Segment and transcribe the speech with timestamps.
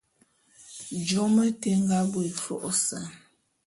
[1.07, 3.05] Jôm éte é nga bo é fô'ôsan.